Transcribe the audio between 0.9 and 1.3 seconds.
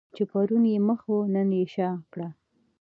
وو